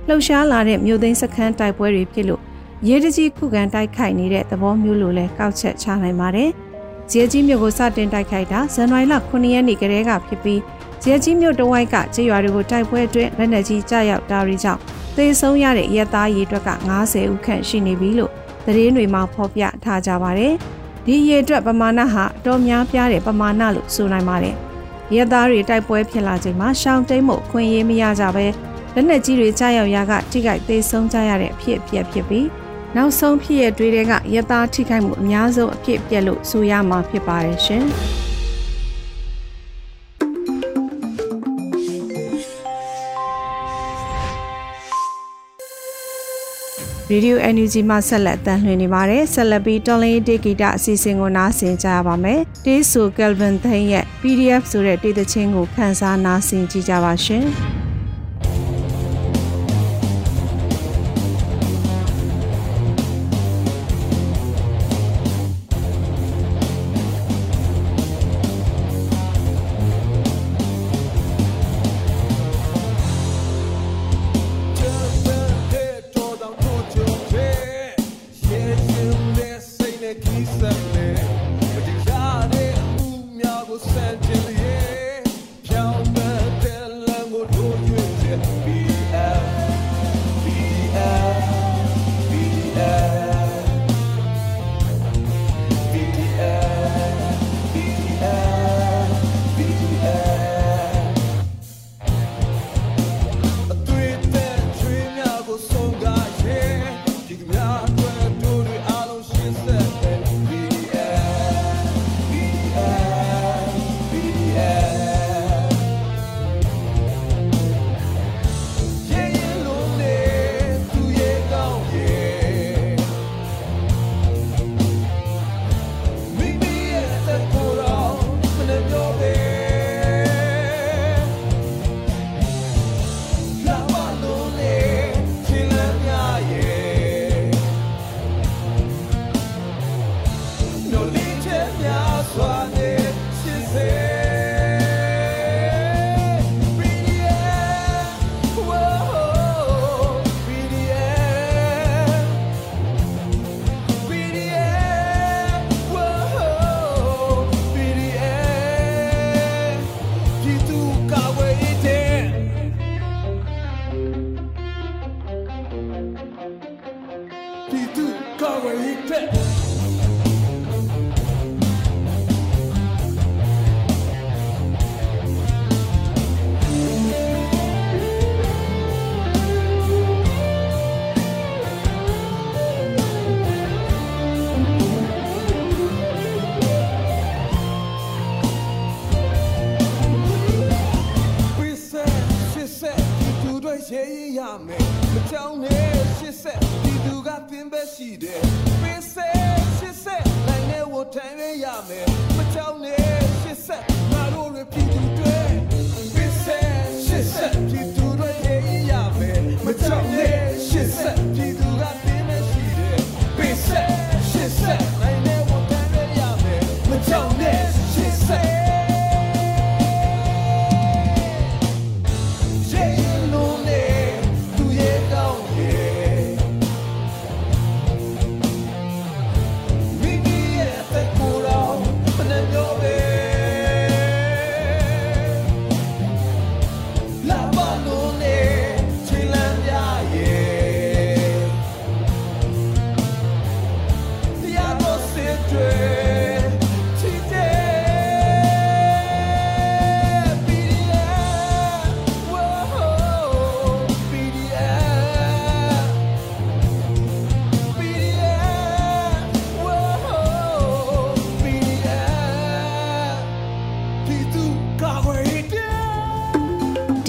[0.06, 2.42] လှုပ်ရှားလာတဲ့မြို့သိမ်းစခန်းတိုက်ပွဲတွေဖြစ်လို့
[2.88, 6.50] ရဲတကြီးခုခံတိုက်ခိုက်နေတဲ့သဘောမျိုးလိုလဲကောက်ချက်ချနိုင်ပါတယ်။
[7.12, 10.60] ဂျေကြီးမြို့ကိုစတင်တိုက်ခိုက်တာဇန်နဝါရီလ9ရက်နေ့ကတည်းကဖြစ်ပြီး။
[11.02, 14.80] ကြဲကြီးမြို့တဝိုက်ကကြေးရွာတွေကိုတိုက်ပွဲအတွင်းလက်နက်ကြီးကြားရောက်တာတွေကြောင့်
[15.16, 16.70] သေဆုံးရတဲ့ရဲသားရေအတွက်က
[17.02, 18.32] 90ဦးခန့်ရှိနေပြီလို့
[18.64, 20.52] သတင်းတွေမှာဖော်ပြထားကြပါတယ်။
[21.06, 24.54] ဒီရေအတွက်ပမာဏဟာအတော်များပြားတဲ့ပမာဏလို့ဆိုနိုင်ပါတယ်။
[25.14, 28.46] ရဲသားတွေတိုက်ပွဲဖြစ်လာချိန်မှာရှောင်းတိန်မှုခွင့်ရေးမရကြဘဲ
[28.94, 32.46] လက်နက်ကြီးတွေကြားရောက်ရာကထိခိုက်သေဆုံးကြရတဲ့အဖြစ်အပျက်ဖြစ်ပြီး
[32.96, 37.84] နောက်ဆုံးဖြစ်ရတွေးတဲ့ကရဲသားထိခိုက်မှုအများဆုံးအဖြစ်အပျက်လို့ဆိုရမှာဖြစ်ပါတယ်ရှင်။
[47.12, 57.46] Radio NUG မှာဆက်လက်တန်လှည့်နေပါတယ်ဆက်လက်ပြီးတော်လင်းဒေဂီတာအစီအစဉ်ကိုနားဆင်ကြရပါမယ်တေးဆို Kelvin သိန်းရဲ့ PDF ဆိုတဲ့တေးသချင်းကိုခန်းစားနားဆင်ကြကြပါရှင်။။